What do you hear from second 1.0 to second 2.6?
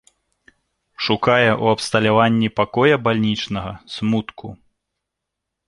Шукае ў абсталяванні